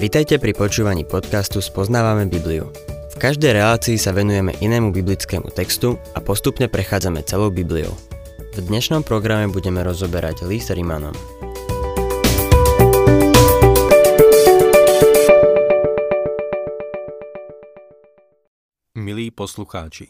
[0.00, 2.72] Vitajte pri počúvaní podcastu Spoznávame Bibliu.
[3.12, 7.92] V každej relácii sa venujeme inému biblickému textu a postupne prechádzame celou Bibliou.
[8.56, 11.12] V dnešnom programe budeme rozoberať list Rimanom.
[18.96, 20.08] Milí poslucháči,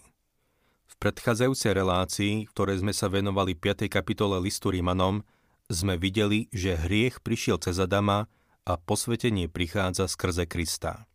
[0.86, 3.90] v predchádzajúcej relácii, v ktorej sme sa venovali 5.
[3.90, 5.26] kapitole listu Rimanom,
[5.66, 8.30] sme videli, že hriech prišiel cez Adama
[8.70, 11.10] a posvetenie prichádza skrze Krista.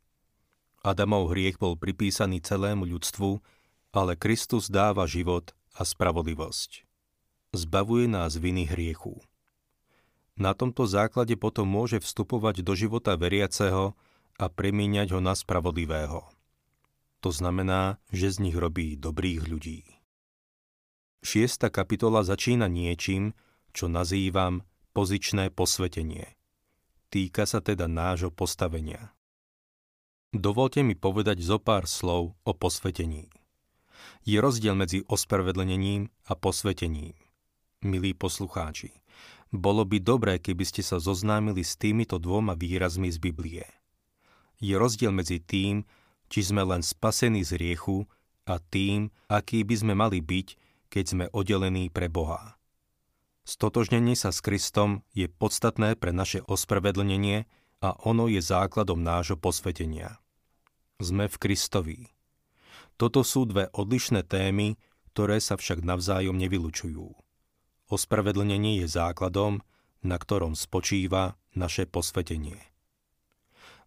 [0.83, 3.39] Adamov hriech bol pripísaný celému ľudstvu,
[3.95, 6.83] ale Kristus dáva život a spravodlivosť.
[7.55, 9.23] Zbavuje nás viny hriechu.
[10.35, 13.95] Na tomto základe potom môže vstupovať do života veriaceho
[14.35, 16.27] a premieňať ho na spravodlivého.
[17.23, 19.87] To znamená, že z nich robí dobrých ľudí.
[21.23, 23.31] Šiesta kapitola začína niečím,
[23.71, 26.34] čo nazývam pozičné posvetenie.
[27.15, 29.15] Týka sa teda nášho postavenia.
[30.35, 33.31] Dovolte mi povedať zo pár slov o posvetení.
[34.27, 37.15] Je rozdiel medzi ospravedlenením a posvetením.
[37.87, 38.99] Milí poslucháči,
[39.47, 43.63] bolo by dobré, keby ste sa zoznámili s týmito dvoma výrazmi z Biblie.
[44.59, 45.87] Je rozdiel medzi tým,
[46.27, 48.03] či sme len spasení z riechu
[48.43, 50.47] a tým, aký by sme mali byť,
[50.91, 52.59] keď sme oddelení pre Boha.
[53.45, 57.45] Stotožnenie sa s Kristom je podstatné pre naše ospravedlnenie
[57.77, 60.17] a ono je základom nášho posvetenia.
[60.97, 61.99] Sme v Kristovi.
[62.97, 64.81] Toto sú dve odlišné témy,
[65.13, 67.13] ktoré sa však navzájom nevylučujú.
[67.85, 69.61] Ospravedlnenie je základom,
[70.01, 72.57] na ktorom spočíva naše posvetenie.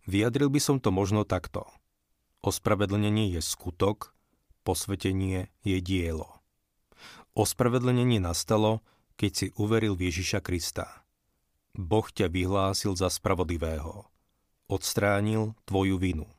[0.06, 1.66] Vyjadril by som to možno takto.
[2.46, 4.14] Ospravedlnenie je skutok,
[4.62, 6.38] posvetenie je dielo.
[7.34, 8.86] Ospravedlnenie nastalo,
[9.18, 11.02] keď si uveril v Ježiša Krista.
[11.74, 14.06] Boh ťa vyhlásil za spravodlivého.
[14.70, 16.30] Odstránil tvoju vinu.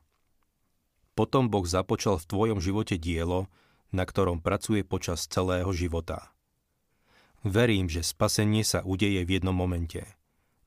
[1.12, 3.52] Potom Boh započal v tvojom živote dielo,
[3.92, 6.32] na ktorom pracuje počas celého života.
[7.44, 10.08] Verím, že spasenie sa udeje v jednom momente,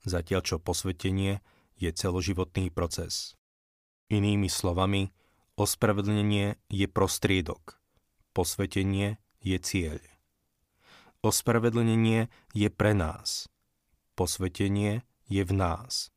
[0.05, 1.41] zatiaľ čo posvetenie
[1.81, 3.33] je celoživotný proces.
[4.13, 5.09] Inými slovami,
[5.57, 7.81] ospravedlnenie je prostriedok,
[8.37, 10.12] posvetenie je cieľ.
[11.23, 13.47] Ospravedlnenie je pre nás.
[14.19, 16.11] Posvetenie je v nás.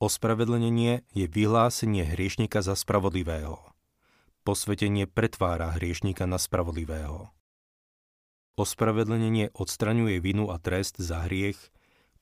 [0.00, 3.60] Ospravedlnenie je vyhlásenie hriešnika za spravodlivého.
[4.40, 7.28] Posvetenie pretvára hriešnika na spravodlivého.
[8.56, 11.60] Ospravedlnenie odstraňuje vinu a trest za hriech,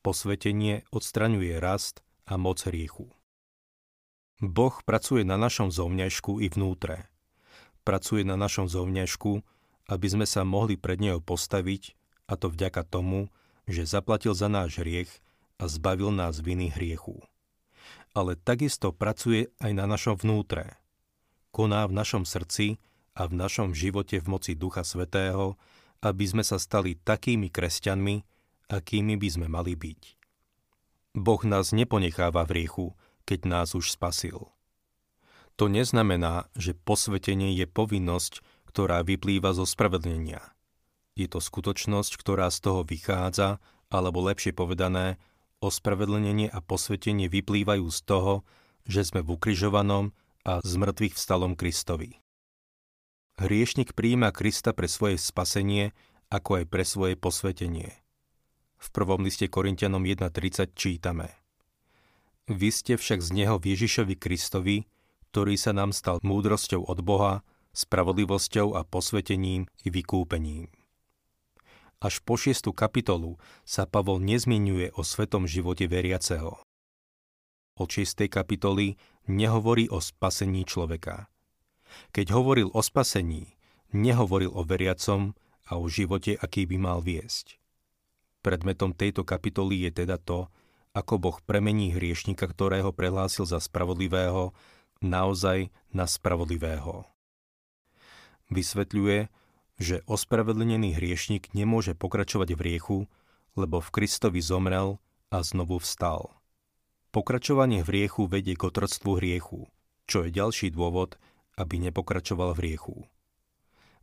[0.03, 3.07] posvetenie odstraňuje rast a moc hriechu.
[4.43, 7.07] Boh pracuje na našom zovňajšku i vnútre.
[7.87, 9.54] Pracuje na našom zovňajšku,
[9.89, 13.29] aby sme sa mohli pred Neho postaviť, a to vďaka tomu,
[13.69, 15.11] že zaplatil za náš hriech
[15.61, 17.21] a zbavil nás viny hriechu.
[18.17, 20.79] Ale takisto pracuje aj na našom vnútre.
[21.53, 22.81] Koná v našom srdci
[23.15, 25.61] a v našom živote v moci Ducha Svetého,
[26.05, 28.17] aby sme sa stali takými kresťanmi,
[28.73, 30.01] akými by sme mali byť.
[31.15, 32.87] Boh nás neponecháva v riechu,
[33.23, 34.51] keď nás už spasil.
[35.55, 38.43] To neznamená, že posvetenie je povinnosť,
[38.75, 40.43] ktorá vyplýva zo spravedlenia.
[41.15, 45.23] Je to skutočnosť, ktorá z toho vychádza, alebo lepšie povedané,
[45.63, 48.43] ospravedlnenie a posvetenie vyplývajú z toho,
[48.83, 50.11] že sme v ukrižovanom
[50.43, 52.19] a z mŕtvych vstalom Kristovi.
[53.39, 55.95] Hriešnik príjima Krista pre svoje spasenie,
[56.27, 57.95] ako aj pre svoje posvetenie.
[58.83, 61.31] V prvom liste Korintianom 1.30 čítame
[62.51, 64.91] Vy ste však z Neho Ježišovi Kristovi,
[65.31, 70.71] ktorý sa nám stal múdrosťou od Boha, spravodlivosťou a posvetením i vykúpením.
[71.99, 76.61] Až po šiestu kapitolu sa Pavol nezmienuje o svetom živote veriaceho.
[77.75, 78.95] Od šiestej kapitoly
[79.27, 81.27] nehovorí o spasení človeka.
[82.15, 83.59] Keď hovoril o spasení,
[83.91, 85.35] nehovoril o veriacom
[85.67, 87.59] a o živote, aký by mal viesť.
[88.45, 90.53] Predmetom tejto kapitoly je teda to,
[90.93, 94.53] ako Boh premení hriešnika, ktorého prehlásil za spravodlivého,
[95.01, 97.14] naozaj na spravodlivého.
[98.55, 99.27] Vysvetľuje,
[99.83, 102.99] že ospravedlnený hriešnik nemôže pokračovať v riechu,
[103.59, 105.03] lebo v Kristovi zomrel
[105.35, 106.31] a znovu vstal.
[107.11, 109.67] Pokračovanie v riechu vedie k otroctvu hriechu,
[110.07, 111.19] čo je ďalší dôvod,
[111.59, 112.97] aby nepokračoval v riechu.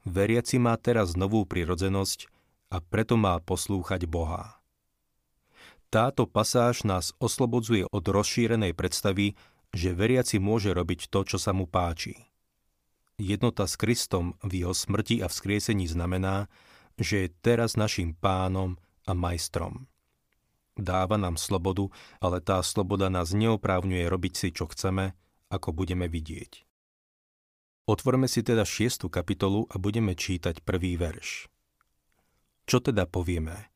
[0.03, 2.27] Veriaci má teraz novú prirodzenosť
[2.75, 4.59] a preto má poslúchať Boha.
[5.92, 9.36] Táto pasáž nás oslobodzuje od rozšírenej predstavy,
[9.71, 12.30] že veriaci môže robiť to, čo sa mu páči.
[13.21, 16.50] Jednota s Kristom v jeho smrti a vzkriesení znamená,
[16.97, 19.85] že je teraz našim pánom a majstrom.
[20.73, 25.13] Dáva nám slobodu, ale tá sloboda nás neoprávňuje robiť si, čo chceme,
[25.53, 26.65] ako budeme vidieť.
[27.85, 31.45] Otvorme si teda šiestu kapitolu a budeme čítať prvý verš.
[32.65, 33.69] Čo teda povieme?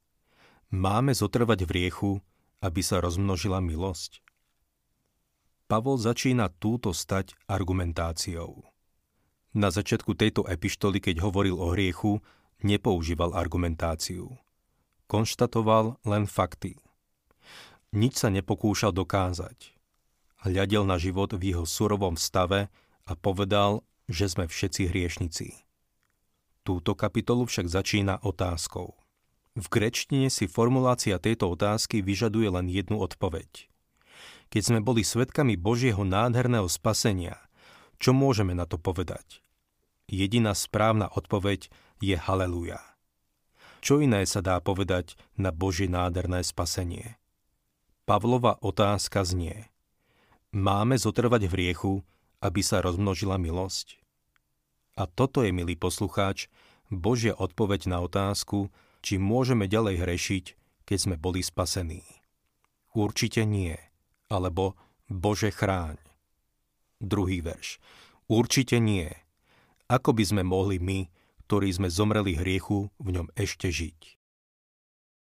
[0.74, 2.12] Máme zotrvať v riechu,
[2.66, 4.26] aby sa rozmnožila milosť?
[5.70, 8.66] Pavol začína túto stať argumentáciou.
[9.56, 12.20] Na začiatku tejto epištoly, keď hovoril o hriechu,
[12.60, 14.36] nepoužíval argumentáciu.
[15.08, 16.76] Konštatoval len fakty.
[17.96, 19.72] Nič sa nepokúšal dokázať.
[20.44, 22.68] Hľadel na život v jeho surovom stave
[23.08, 25.64] a povedal, že sme všetci hriešnici.
[26.68, 28.92] Túto kapitolu však začína otázkou.
[29.56, 33.72] V grečtine si formulácia tejto otázky vyžaduje len jednu odpoveď.
[34.52, 37.40] Keď sme boli svetkami Božieho nádherného spasenia,
[38.04, 39.45] čo môžeme na to povedať?
[40.06, 41.70] Jediná správna odpoveď
[42.02, 42.82] je haleluja.
[43.82, 47.18] Čo iné sa dá povedať na Božie nádherné spasenie?
[48.06, 49.70] Pavlova otázka znie.
[50.54, 51.94] Máme zotrvať v riechu,
[52.42, 53.98] aby sa rozmnožila milosť?
[54.96, 56.48] A toto je, milý poslucháč,
[56.94, 58.70] Božia odpoveď na otázku,
[59.02, 60.46] či môžeme ďalej hrešiť,
[60.86, 62.06] keď sme boli spasení.
[62.94, 63.76] Určite nie,
[64.30, 64.78] alebo
[65.10, 65.98] Bože chráň.
[67.02, 67.82] Druhý verš.
[68.30, 69.12] Určite nie.
[69.86, 71.10] Ako by sme mohli my,
[71.46, 74.18] ktorí sme zomreli hriechu, v ňom ešte žiť?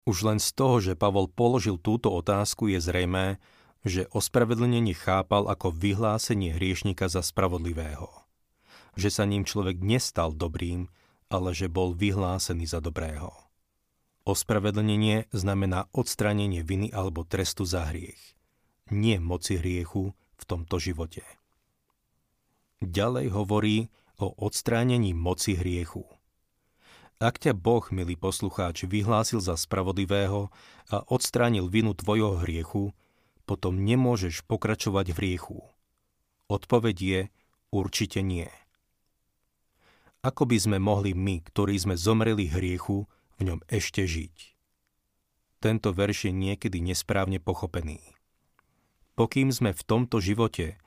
[0.07, 3.37] Už len z toho, že Pavol položil túto otázku, je zrejmé,
[3.85, 8.27] že ospravedlnenie chápal ako vyhlásenie hriešnika za spravodlivého
[8.97, 10.89] že sa ním človek nestal dobrým,
[11.29, 13.29] ale že bol vyhlásený za dobrého.
[14.25, 18.19] Ospravedlnenie znamená odstránenie viny alebo trestu za hriech,
[18.91, 21.23] nie moci hriechu v tomto živote.
[22.83, 23.87] Ďalej hovorí
[24.17, 26.05] o odstránení moci hriechu.
[27.17, 30.53] Ak ťa Boh, milý poslucháč, vyhlásil za spravodlivého
[30.93, 32.93] a odstránil vinu tvojho hriechu,
[33.49, 35.57] potom nemôžeš pokračovať v hriechu.
[36.45, 37.21] Odpoveď je
[37.73, 38.49] určite nie.
[40.25, 43.05] Ako by sme mohli my, ktorí sme zomreli hriechu,
[43.37, 44.57] v ňom ešte žiť?
[45.61, 48.01] Tento verš je niekedy nesprávne pochopený.
[49.17, 50.77] Pokým sme v tomto živote,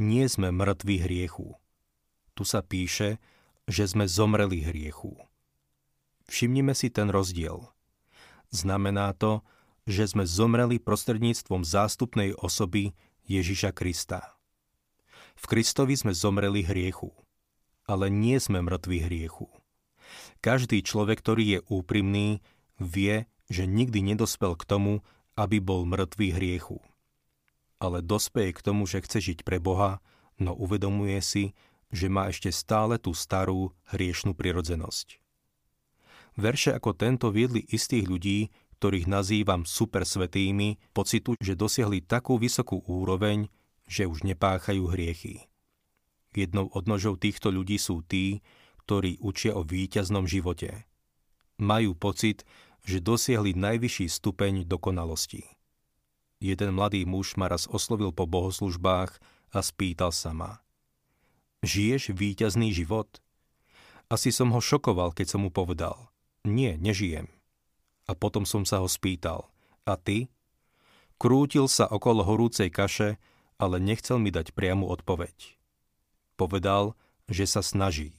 [0.00, 1.59] nie sme mŕtvi hriechu.
[2.40, 3.20] Tu sa píše,
[3.68, 5.12] že sme zomreli hriechu.
[6.24, 7.68] Všimnime si ten rozdiel.
[8.48, 9.44] Znamená to,
[9.84, 12.96] že sme zomreli prostredníctvom zástupnej osoby
[13.28, 14.40] Ježiša Krista.
[15.36, 17.12] V Kristovi sme zomreli hriechu
[17.90, 19.50] ale nie sme mŕtvi hriechu.
[20.38, 22.38] Každý človek, ktorý je úprimný,
[22.78, 25.02] vie, že nikdy nedospel k tomu,
[25.34, 26.78] aby bol mŕtvý hriechu.
[27.82, 29.98] Ale dospeje k tomu, že chce žiť pre Boha,
[30.38, 31.44] no uvedomuje si,
[31.90, 35.18] že má ešte stále tú starú hriešnú prirodzenosť.
[36.38, 38.38] Verše ako tento viedli istých ľudí,
[38.80, 43.50] ktorých nazývam supersvetými, pocitu, že dosiahli takú vysokú úroveň,
[43.84, 45.50] že už nepáchajú hriechy.
[46.30, 48.40] Jednou odnožou týchto ľudí sú tí,
[48.86, 50.86] ktorí učia o víťaznom živote.
[51.58, 52.46] Majú pocit,
[52.86, 55.44] že dosiahli najvyšší stupeň dokonalosti.
[56.40, 59.12] Jeden mladý muž ma raz oslovil po bohoslužbách
[59.52, 60.64] a spýtal sa ma.
[61.60, 63.20] Žiješ víťazný život?
[64.08, 66.08] Asi som ho šokoval, keď som mu povedal.
[66.40, 67.28] Nie, nežijem.
[68.08, 69.44] A potom som sa ho spýtal.
[69.84, 70.32] A ty?
[71.20, 73.20] Krútil sa okolo horúcej kaše,
[73.60, 75.60] ale nechcel mi dať priamu odpoveď.
[76.40, 76.96] Povedal,
[77.28, 78.16] že sa snaží.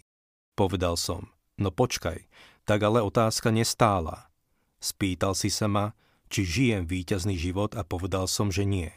[0.54, 2.30] Povedal som, no počkaj,
[2.70, 4.30] tak ale otázka nestála.
[4.78, 5.98] Spýtal si sa ma,
[6.30, 8.94] či žijem víťazný život a povedal som, že nie.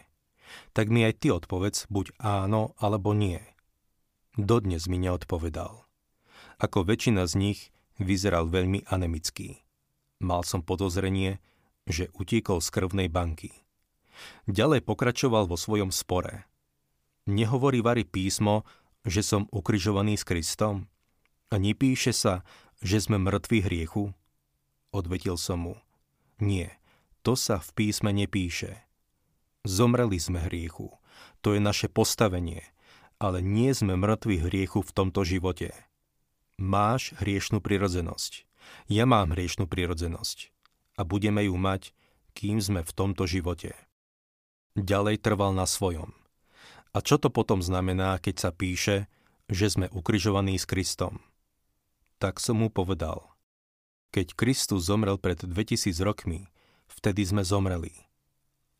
[0.76, 3.40] Tak mi aj ty odpovedz buď áno alebo nie.
[4.34, 5.86] Dodnes mi neodpovedal.
[6.58, 7.60] Ako väčšina z nich
[8.02, 9.62] vyzeral veľmi anemický.
[10.18, 11.38] Mal som podozrenie,
[11.86, 13.54] že utíkol z krvnej banky.
[14.50, 16.50] Ďalej pokračoval vo svojom spore.
[17.30, 18.66] Nehovorí Vary písmo,
[19.06, 20.90] že som ukrižovaný s Kristom?
[21.52, 22.42] A nepíše sa,
[22.82, 24.10] že sme mŕtvi hriechu?
[24.90, 25.74] Odvetil som mu.
[26.42, 26.74] Nie,
[27.22, 28.82] to sa v písme nepíše.
[29.62, 30.90] Zomreli sme hriechu.
[31.46, 32.73] To je naše postavenie.
[33.18, 35.74] Ale nie sme mŕtvi hriechu v tomto živote.
[36.58, 38.46] Máš hriešnú prirodzenosť.
[38.90, 40.50] Ja mám hriešnú prirodzenosť.
[40.94, 41.90] A budeme ju mať,
[42.34, 43.74] kým sme v tomto živote.
[44.74, 46.14] Ďalej trval na svojom.
[46.94, 49.10] A čo to potom znamená, keď sa píše,
[49.50, 51.18] že sme ukrižovaní s Kristom?
[52.22, 53.26] Tak som mu povedal.
[54.14, 56.46] Keď Kristus zomrel pred 2000 rokmi,
[56.86, 57.90] vtedy sme zomreli.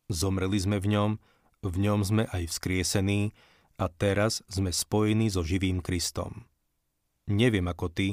[0.07, 1.11] Zomreli sme v ňom,
[1.59, 3.35] v ňom sme aj vzkriesení
[3.75, 6.47] a teraz sme spojení so živým Kristom.
[7.27, 8.07] Neviem ako ty,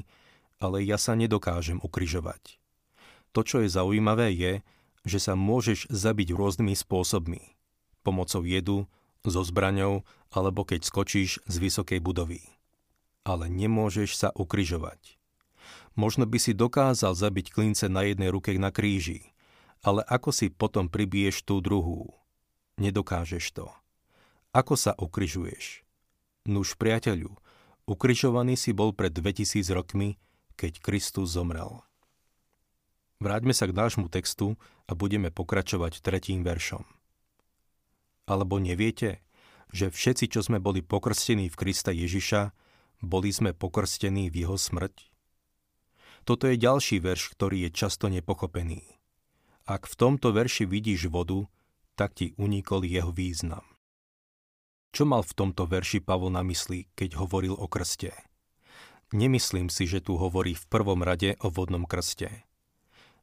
[0.62, 2.58] ale ja sa nedokážem ukrižovať.
[3.32, 4.52] To, čo je zaujímavé, je,
[5.02, 7.42] že sa môžeš zabiť rôznymi spôsobmi.
[8.06, 8.86] Pomocou jedu,
[9.22, 10.02] so zbraňou
[10.34, 12.42] alebo keď skočíš z vysokej budovy.
[13.22, 15.20] Ale nemôžeš sa ukryžovať.
[15.94, 19.30] Možno by si dokázal zabiť klince na jednej ruke na kríži,
[19.84, 22.16] ale ako si potom pribiješ tú druhú?
[22.80, 23.68] Nedokážeš to.
[24.52, 25.80] Ako sa ukryžuješ?
[26.44, 27.32] Nuž priateľu,
[27.88, 30.20] ukryžovaný si bol pred 2000 rokmi,
[30.60, 31.80] keď Kristus zomrel.
[33.16, 36.84] Vráťme sa k nášmu textu a budeme pokračovať tretím veršom.
[38.28, 39.24] Alebo neviete,
[39.72, 42.52] že všetci, čo sme boli pokrstení v Krista Ježiša,
[43.00, 45.08] boli sme pokrstení v jeho smrť?
[46.28, 48.84] Toto je ďalší verš, ktorý je často nepochopený.
[49.64, 51.48] Ak v tomto verši vidíš vodu,
[51.96, 53.71] tak ti unikol jeho význam.
[54.92, 58.12] Čo mal v tomto verši Pavol na mysli, keď hovoril o krste?
[59.12, 62.44] Nemyslím si, že tu hovorí v prvom rade o vodnom krste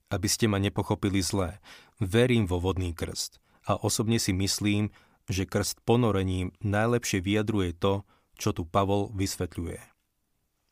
[0.09, 1.61] aby ste ma nepochopili zle.
[2.01, 3.37] Verím vo vodný krst
[3.69, 4.89] a osobne si myslím,
[5.29, 8.01] že krst ponorením najlepšie vyjadruje to,
[8.33, 9.79] čo tu Pavol vysvetľuje.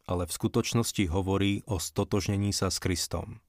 [0.07, 3.43] Ale v skutočnosti hovorí o stotožnení sa s Kristom.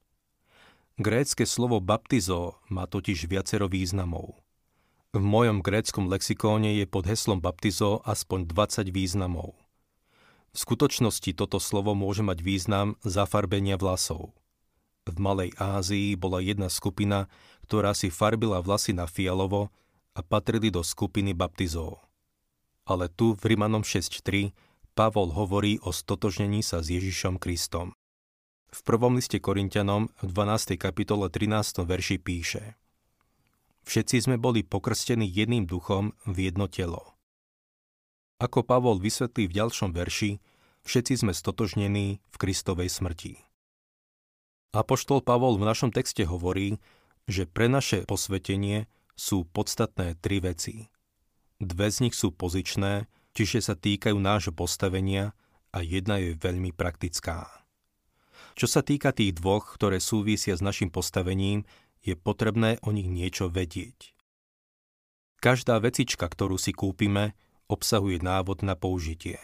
[0.98, 4.42] Grécke slovo baptizo má totiž viacero významov.
[5.16, 9.56] V mojom gréckom lexikóne je pod heslom baptizo aspoň 20 významov.
[10.52, 14.32] V skutočnosti toto slovo môže mať význam zafarbenia vlasov–
[15.08, 17.32] v Malej Ázii bola jedna skupina,
[17.64, 19.72] ktorá si farbila vlasy na fialovo
[20.12, 22.04] a patrili do skupiny baptizov.
[22.84, 24.52] Ale tu v Rimanom 6.3
[24.92, 27.96] Pavol hovorí o stotožnení sa s Ježišom Kristom.
[28.68, 30.76] V prvom liste Korintianom v 12.
[30.76, 31.88] kapitole 13.
[31.88, 32.76] verši píše
[33.88, 37.16] Všetci sme boli pokrstení jedným duchom v jedno telo.
[38.36, 40.36] Ako Pavol vysvetlí v ďalšom verši,
[40.84, 43.40] všetci sme stotožnení v Kristovej smrti.
[44.76, 46.76] Apoštol Pavol v našom texte hovorí,
[47.24, 50.92] že pre naše posvetenie sú podstatné tri veci.
[51.56, 55.32] Dve z nich sú pozičné, čiže sa týkajú nášho postavenia
[55.72, 57.48] a jedna je veľmi praktická.
[58.52, 61.64] Čo sa týka tých dvoch, ktoré súvisia s našim postavením,
[62.02, 64.14] je potrebné o nich niečo vedieť.
[65.38, 67.38] Každá vecička, ktorú si kúpime,
[67.70, 69.38] obsahuje návod na použitie.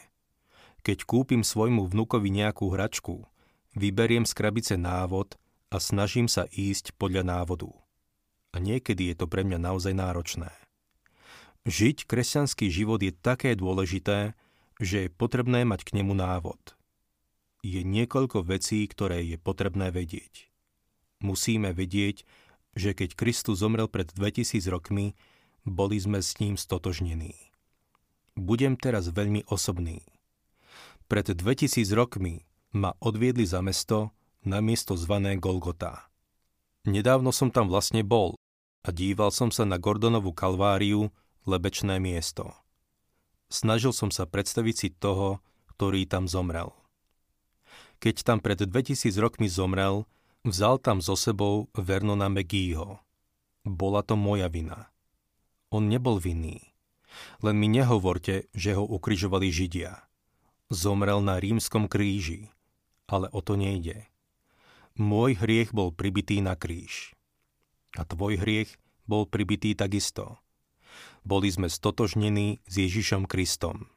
[0.83, 3.25] Keď kúpim svojmu vnukovi nejakú hračku,
[3.75, 5.35] Vyberiem z krabice návod
[5.75, 7.75] a snažím sa ísť podľa návodu.
[8.55, 10.55] A niekedy je to pre mňa naozaj náročné.
[11.67, 14.39] Žiť kresťanský život je také dôležité,
[14.79, 16.79] že je potrebné mať k nemu návod.
[17.67, 20.47] Je niekoľko vecí, ktoré je potrebné vedieť.
[21.19, 22.23] Musíme vedieť,
[22.75, 25.15] že keď Kristus zomrel pred 2000 rokmi,
[25.65, 27.35] boli sme s ním stotožnení.
[28.35, 30.03] Budem teraz veľmi osobný.
[31.07, 32.43] Pred 2000 rokmi
[32.75, 34.11] ma odviedli za mesto
[34.43, 36.11] na miesto zvané Golgota.
[36.85, 38.37] Nedávno som tam vlastne bol
[38.85, 41.09] a díval som sa na Gordonovú kalváriu,
[41.49, 42.53] lebečné miesto.
[43.49, 45.41] Snažil som sa predstaviť si toho,
[45.73, 46.75] ktorý tam zomrel.
[48.03, 50.05] Keď tam pred 2000 rokmi zomrel,
[50.45, 53.01] vzal tam so sebou Vernona McGeeho.
[53.65, 54.93] Bola to moja vina.
[55.73, 56.73] On nebol vinný.
[57.41, 60.05] Len mi nehovorte, že ho ukrižovali Židia.
[60.71, 62.55] Zomrel na rímskom kríži
[63.07, 64.09] ale o to nejde.
[64.95, 67.13] Môj hriech bol pribitý na kríž.
[67.99, 70.39] A tvoj hriech bol pribitý takisto.
[71.27, 73.91] Boli sme stotožnení s Ježišom Kristom.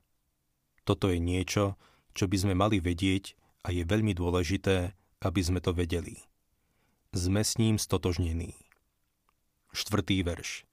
[0.87, 1.75] Toto je niečo,
[2.15, 3.35] čo by sme mali vedieť
[3.67, 6.26] a je veľmi dôležité, aby sme to vedeli.
[7.15, 8.51] Sme s ním stotožnení.
[9.71, 10.67] Štvrtý verš.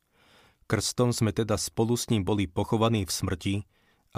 [0.66, 3.54] Krstom sme teda spolu s ním boli pochovaní v smrti,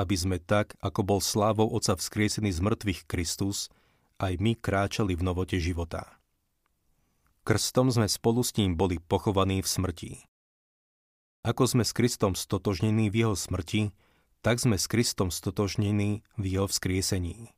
[0.00, 3.68] aby sme tak, ako bol slávou Otca vzkriesený z mŕtvych Kristus,
[4.16, 6.16] aj my kráčali v novote života.
[7.44, 10.12] Krstom sme spolu s ním boli pochovaní v smrti.
[11.44, 13.92] Ako sme s Kristom stotožnení v jeho smrti,
[14.40, 17.52] tak sme s Kristom stotožnení v jeho vzkriesení.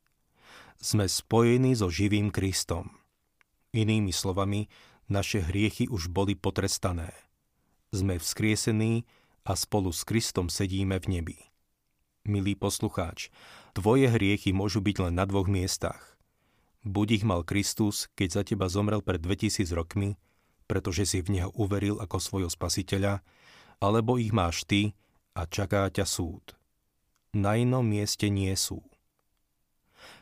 [0.83, 2.99] Sme spojení so živým Kristom.
[3.69, 4.65] Inými slovami,
[5.09, 7.13] naše hriechy už boli potrestané.
[7.89, 9.05] Sme vzkriesení
[9.45, 11.37] a spolu s Kristom sedíme v nebi.
[12.29, 13.33] Milý poslucháč,
[13.73, 16.17] tvoje hriechy môžu byť len na dvoch miestach.
[16.85, 20.15] Buď ich mal Kristus, keď za teba zomrel pred 2000 rokmi,
[20.69, 23.25] pretože si v Neho uveril ako svojho spasiteľa,
[23.81, 24.93] alebo ich máš ty
[25.33, 26.53] a čaká ťa súd.
[27.33, 28.85] Na inom mieste nie sú.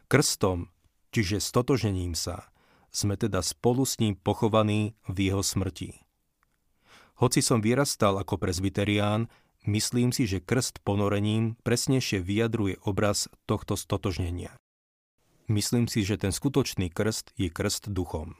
[0.07, 0.71] Krstom,
[1.11, 2.47] čiže stotožením sa,
[2.97, 6.01] sme teda spolu s ním pochovaní v jeho smrti.
[7.21, 9.29] Hoci som vyrastal ako prezbiterián,
[9.69, 14.57] myslím si, že krst ponorením presnejšie vyjadruje obraz tohto stotožnenia.
[15.45, 18.33] Myslím si, že ten skutočný krst je krst duchom.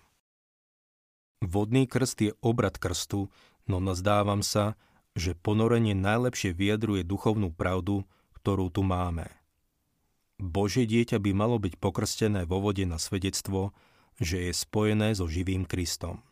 [1.40, 3.30] Vodný krst je obrad krstu,
[3.70, 4.74] no nazdávam sa,
[5.14, 8.06] že ponorenie najlepšie vyjadruje duchovnú pravdu,
[8.38, 9.30] ktorú tu máme.
[10.38, 13.74] Božie dieťa by malo byť pokrstené vo vode na svedectvo,
[14.18, 16.26] že je spojené so živým Kristom.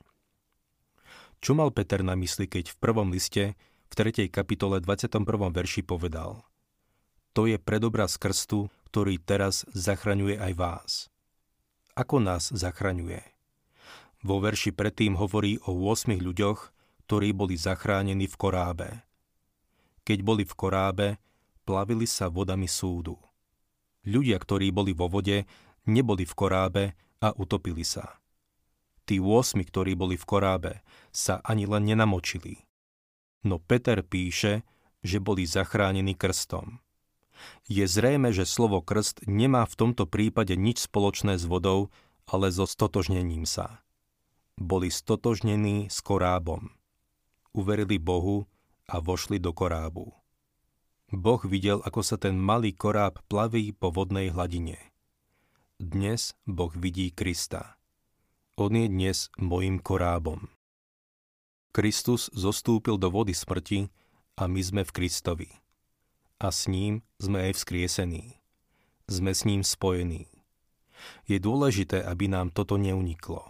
[1.41, 3.53] Čo mal Peter na mysli, keď v prvom liste,
[3.85, 4.27] v 3.
[4.33, 5.21] kapitole 21.
[5.53, 6.41] verši povedal
[7.37, 10.91] To je predobraz krstu, ktorý teraz zachraňuje aj vás.
[11.93, 13.21] Ako nás zachraňuje?
[14.25, 16.73] Vo verši predtým hovorí o 8 ľuďoch,
[17.05, 18.87] ktorí boli zachránení v korábe.
[20.01, 21.07] Keď boli v korábe,
[21.61, 23.21] plavili sa vodami súdu.
[24.05, 25.45] Ľudia, ktorí boli vo vode,
[25.85, 26.83] neboli v korábe
[27.21, 28.19] a utopili sa.
[29.05, 30.71] Tí 8, ktorí boli v korábe,
[31.13, 32.65] sa ani len nenamočili.
[33.45, 34.65] No Peter píše,
[35.05, 36.81] že boli zachránení krstom.
[37.69, 41.93] Je zrejme, že slovo krst nemá v tomto prípade nič spoločné s vodou,
[42.25, 43.85] ale so stotožnením sa
[44.55, 46.71] boli stotožnení s korábom.
[47.51, 48.47] Uverili Bohu
[48.87, 50.15] a vošli do korábu.
[51.11, 54.79] Boh videl, ako sa ten malý koráb plaví po vodnej hladine.
[55.75, 57.75] Dnes Boh vidí Krista.
[58.55, 60.47] On je dnes mojim korábom.
[61.75, 63.91] Kristus zostúpil do vody smrti
[64.39, 65.51] a my sme v Kristovi.
[66.39, 68.39] A s ním sme aj vzkriesení.
[69.11, 70.31] Sme s ním spojení.
[71.27, 73.43] Je dôležité, aby nám toto neuniklo.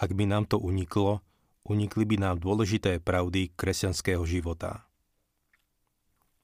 [0.00, 1.20] Ak by nám to uniklo,
[1.68, 4.88] unikli by nám dôležité pravdy kresťanského života.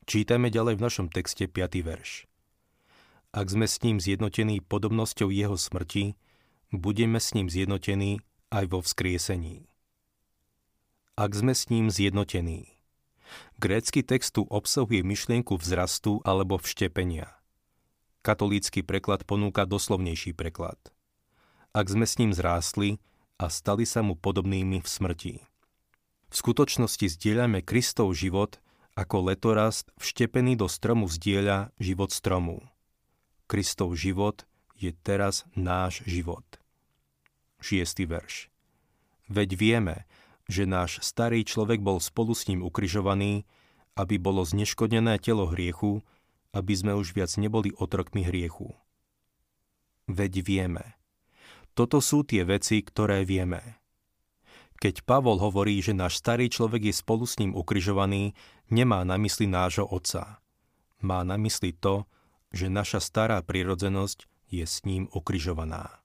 [0.04, 1.80] Čítame ďalej v našom texte 5.
[1.80, 2.27] verš.
[3.32, 6.16] Ak sme s ním zjednotení podobnosťou jeho smrti,
[6.72, 9.68] budeme s ním zjednotení aj vo vzkriesení.
[11.18, 12.72] Ak sme s ním zjednotení.
[13.60, 17.28] Grécky text tu obsahuje myšlienku vzrastu alebo vštepenia.
[18.24, 20.78] Katolícky preklad ponúka doslovnejší preklad.
[21.76, 22.96] Ak sme s ním zrástli,
[23.38, 25.34] a stali sa mu podobnými v smrti.
[26.28, 28.58] V skutočnosti zdieľame Kristov život
[28.98, 32.66] ako letorast vštepený do stromu zdieľa život stromu.
[33.48, 34.44] Kristov život
[34.76, 36.44] je teraz náš život.
[37.64, 38.52] Šiestý verš.
[39.32, 39.96] Veď vieme,
[40.52, 43.48] že náš starý človek bol spolu s ním ukrižovaný,
[43.96, 46.04] aby bolo zneškodnené telo hriechu,
[46.52, 48.76] aby sme už viac neboli otrokmi hriechu.
[50.12, 51.00] Veď vieme.
[51.72, 53.80] Toto sú tie veci, ktoré vieme.
[54.76, 58.36] Keď Pavol hovorí, že náš starý človek je spolu s ním ukrižovaný,
[58.68, 60.38] nemá na mysli nášho otca.
[61.00, 62.04] Má na mysli to,
[62.52, 66.00] že naša stará prírodzenosť je s ním ukrižovaná.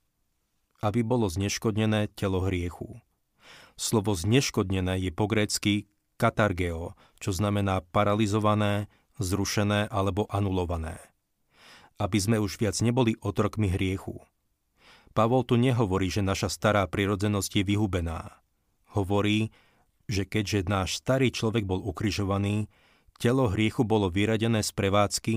[0.84, 2.99] Aby bolo zneškodnené telo hriechu.
[3.79, 5.88] Slovo zneškodnené je po grécky
[6.19, 10.99] katargeo, čo znamená paralizované, zrušené alebo anulované.
[11.97, 14.19] Aby sme už viac neboli otrokmi hriechu.
[15.13, 18.34] Pavol tu nehovorí, že naša stará prirodzenosť je vyhubená.
[18.97, 19.53] Hovorí,
[20.10, 22.67] že keďže náš starý človek bol ukrižovaný,
[23.21, 25.36] telo hriechu bolo vyradené z prevádzky,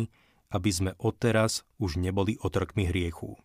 [0.56, 3.36] aby sme odteraz už neboli otrkmi hriechu.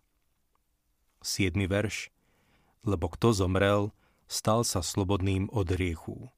[1.20, 1.52] 7.
[1.68, 2.08] verš
[2.88, 3.92] Lebo kto zomrel,
[4.24, 6.32] stal sa slobodným od hriechu.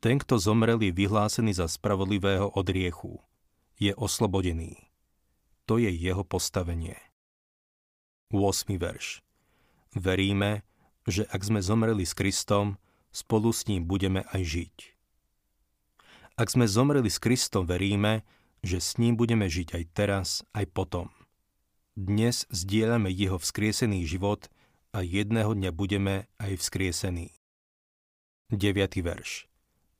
[0.00, 3.20] Ten, kto zomrel, je vyhlásený za spravodlivého od hriechu.
[3.76, 4.88] Je oslobodený.
[5.68, 6.96] To je jeho postavenie.
[8.32, 8.72] 8.
[8.80, 9.20] verš.
[9.92, 10.64] Veríme,
[11.04, 12.80] že ak sme zomreli s Kristom,
[13.12, 14.76] spolu s ním budeme aj žiť.
[16.38, 18.22] Ak sme zomreli s Kristom, veríme,
[18.62, 21.10] že s ním budeme žiť aj teraz, aj potom.
[21.98, 24.46] Dnes zdieľame jeho vzkriesený život
[24.94, 27.34] a jedného dňa budeme aj vzkriesení.
[28.54, 29.02] 9.
[29.04, 29.50] verš.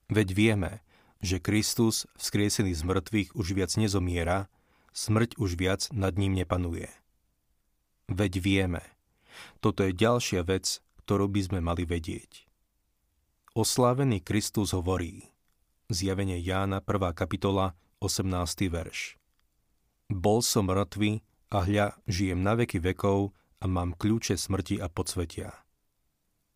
[0.08, 0.72] Veď vieme,
[1.20, 4.48] že Kristus, vzkriesený z mŕtvych, už viac nezomiera,
[4.94, 6.88] smrť už viac nad ním nepanuje.
[8.08, 8.82] Veď vieme.
[9.60, 12.48] Toto je ďalšia vec, ktorú by sme mali vedieť.
[13.52, 15.28] Oslávený Kristus hovorí.
[15.90, 17.12] Zjavenie Jána 1.
[17.16, 18.70] kapitola 18.
[18.70, 19.18] verš.
[20.06, 25.50] Bol som mŕtvy a hľa, žijem na veky vekov a mám kľúče smrti a podsvetia.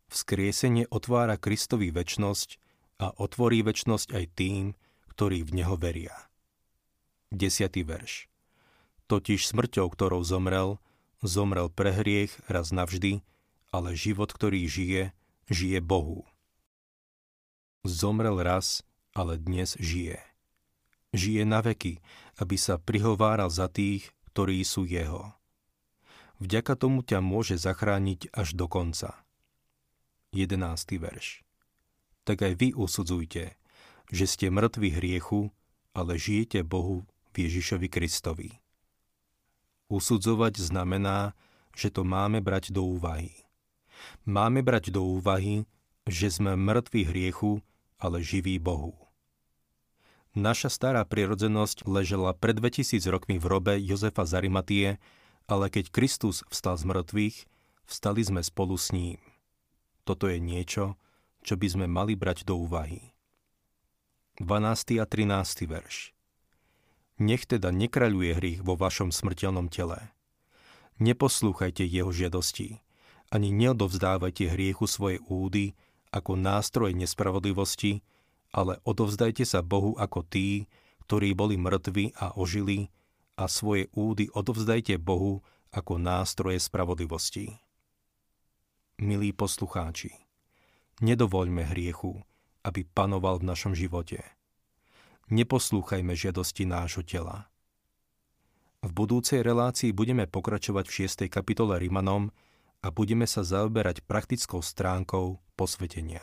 [0.06, 2.62] Vzkriesenie otvára Kristovi väčnosť
[3.02, 4.64] a otvorí väčnosť aj tým,
[5.10, 6.14] ktorí v Neho veria.
[7.34, 7.74] 10.
[7.82, 8.30] verš.
[9.10, 10.78] Totiž smrťou, ktorou zomrel,
[11.26, 13.26] zomrel pre hriech raz navždy,
[13.74, 15.10] ale život, ktorý žije,
[15.50, 16.22] žije Bohu.
[17.82, 20.31] Zomrel raz, ale dnes žije.
[21.12, 22.00] Žije na veky,
[22.40, 25.36] aby sa prihováral za tých, ktorí sú jeho.
[26.40, 29.20] Vďaka tomu ťa môže zachrániť až do konca.
[30.32, 30.56] 11.
[30.96, 31.44] verš.
[32.24, 33.52] Tak aj vy usudzujte,
[34.08, 35.52] že ste mŕtvi hriechu,
[35.92, 37.04] ale žijete Bohu
[37.36, 38.50] v Ježišovi Kristovi.
[39.92, 41.36] Usudzovať znamená,
[41.76, 43.44] že to máme brať do úvahy.
[44.24, 45.68] Máme brať do úvahy,
[46.08, 47.60] že sme mŕtvi hriechu,
[48.00, 49.01] ale živí Bohu.
[50.32, 54.96] Naša stará prirodzenosť ležela pred 2000 rokmi v robe Jozefa Zarimatie,
[55.44, 57.36] ale keď Kristus vstal z mŕtvych,
[57.84, 59.20] vstali sme spolu s ním.
[60.08, 60.96] Toto je niečo,
[61.44, 63.12] čo by sme mali brať do úvahy.
[64.40, 64.96] 12.
[64.96, 65.68] a 13.
[65.68, 66.16] verš
[67.20, 70.16] Nech teda nekraľuje hrych vo vašom smrteľnom tele.
[70.96, 72.80] Neposlúchajte jeho žiadosti,
[73.28, 75.76] ani neodovzdávajte hriechu svoje údy
[76.08, 78.00] ako nástroj nespravodlivosti,
[78.52, 80.68] ale odovzdajte sa Bohu ako tí,
[81.08, 82.92] ktorí boli mŕtvi a ožili,
[83.36, 85.40] a svoje údy odovzdajte Bohu
[85.72, 87.56] ako nástroje spravodlivosti.
[89.00, 90.12] Milí poslucháči,
[91.00, 92.20] nedovoľme hriechu,
[92.62, 94.22] aby panoval v našom živote.
[95.32, 97.48] Neposlúchajme žiadosti nášho tela.
[98.82, 101.32] V budúcej relácii budeme pokračovať v 6.
[101.32, 102.34] kapitole Rimanom
[102.82, 106.22] a budeme sa zaoberať praktickou stránkou posvetenia.